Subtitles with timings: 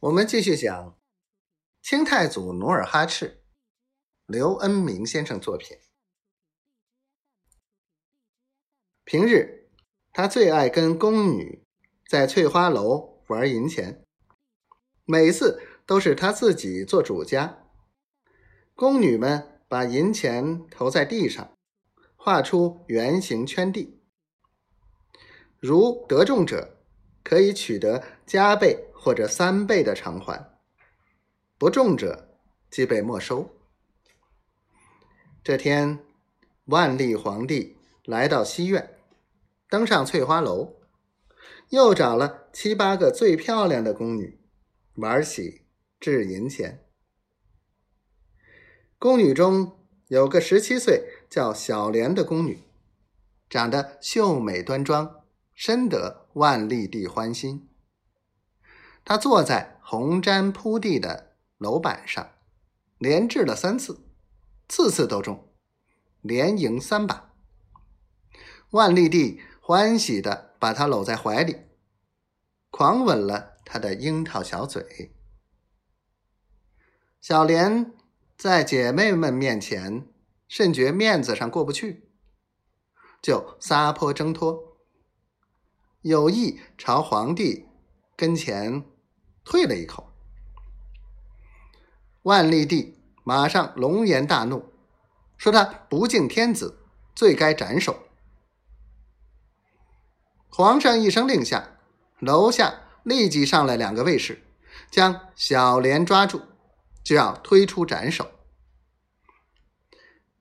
[0.00, 0.96] 我们继续讲
[1.82, 3.42] 清太祖努尔哈赤，
[4.26, 5.76] 刘恩明先生作品。
[9.02, 9.68] 平日
[10.12, 11.66] 他最爱跟宫女
[12.08, 14.04] 在翠花楼玩银钱，
[15.04, 17.66] 每次都是他自己做主家，
[18.76, 21.52] 宫女们把银钱投在地上，
[22.14, 24.00] 画出圆形圈地，
[25.58, 26.76] 如得中者。
[27.24, 30.58] 可以取得加倍或者三倍的偿还，
[31.56, 32.36] 不中者
[32.70, 33.48] 即被没收。
[35.42, 36.00] 这天，
[36.64, 38.98] 万历皇帝来到西苑，
[39.70, 40.74] 登上翠花楼，
[41.70, 44.38] 又找了七八个最漂亮的宫女，
[44.96, 45.62] 玩起
[46.00, 46.84] 掷银钱。
[48.98, 52.64] 宫女中有个十七岁叫小莲的宫女，
[53.48, 55.22] 长得秀美端庄，
[55.54, 56.26] 深得。
[56.34, 57.68] 万历帝欢心，
[59.08, 62.30] 他坐在红毡铺地的楼板上，
[62.98, 64.04] 连掷了三次，
[64.68, 65.50] 次次都中，
[66.20, 67.32] 连赢三把。
[68.72, 71.56] 万历帝欢喜的把他搂在怀里，
[72.70, 75.16] 狂吻了他的樱桃小嘴。
[77.22, 77.90] 小莲
[78.36, 80.06] 在姐妹们面前
[80.46, 82.10] 甚觉面子上过不去，
[83.22, 84.76] 就撒泼挣脱。
[86.02, 87.66] 有意朝皇帝
[88.14, 88.84] 跟前
[89.50, 90.12] 退了一口，
[92.24, 94.74] 万历帝马上龙颜大怒，
[95.38, 96.80] 说他不敬天子，
[97.14, 98.04] 罪该斩首。
[100.50, 101.78] 皇上一声令下，
[102.18, 104.42] 楼下立即上来两个卫士，
[104.90, 106.42] 将小莲抓住，
[107.02, 108.30] 就要推出斩首。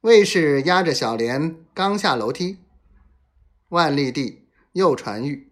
[0.00, 2.58] 卫士押着小莲刚下楼梯，
[3.68, 4.48] 万历帝。
[4.72, 5.47] 又传谕：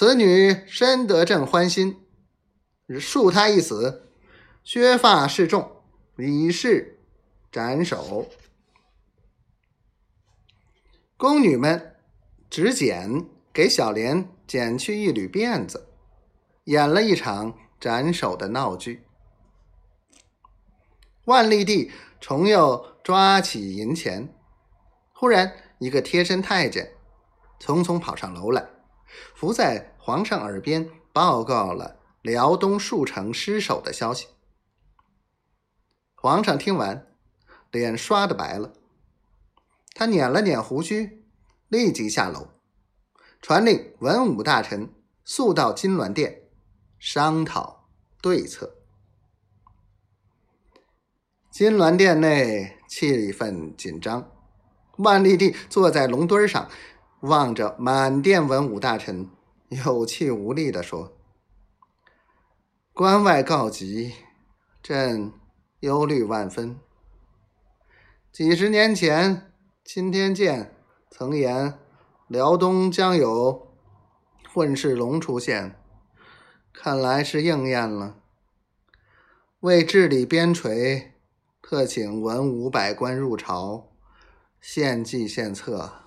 [0.00, 2.06] 此女深得朕欢心，
[2.88, 4.12] 恕她一死，
[4.62, 5.82] 削发示众，
[6.16, 7.00] 以示
[7.50, 8.30] 斩首。
[11.16, 11.96] 宫女们
[12.48, 15.88] 只剪给小莲剪去一缕辫子，
[16.66, 19.02] 演了一场斩首的闹剧。
[21.24, 24.32] 万历帝重又抓起银钱，
[25.12, 26.92] 忽然一个贴身太监。
[27.58, 28.64] 匆匆跑上楼来，
[29.34, 34.28] 伏在皇上耳边报告了辽东数城失守的消息。
[36.14, 37.06] 皇上听完，
[37.70, 38.72] 脸刷的白了。
[39.94, 41.24] 他捻了捻胡须，
[41.68, 42.48] 立即下楼，
[43.40, 44.92] 传令文武大臣
[45.24, 46.42] 速到金銮殿
[46.98, 47.88] 商讨
[48.20, 48.76] 对策。
[51.50, 54.30] 金銮殿内气氛紧张，
[54.98, 56.70] 万历帝坐在龙墩上。
[57.22, 59.28] 望着满殿文武大臣，
[59.70, 61.16] 有气无力地说
[62.94, 64.14] ：“关外告急，
[64.80, 65.32] 朕
[65.80, 66.78] 忧虑万分。
[68.30, 69.50] 几十年前，
[69.84, 70.72] 钦天监
[71.10, 71.76] 曾言
[72.28, 73.66] 辽东将有
[74.54, 75.76] 混世龙出现，
[76.72, 78.14] 看来是应验了。
[79.58, 81.08] 为治理边陲，
[81.60, 83.88] 特请文武百官入朝
[84.60, 86.02] 献计献策。”